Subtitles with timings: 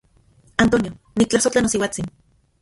[0.63, 2.05] Antonio, niktlasojtla nosiuatsin.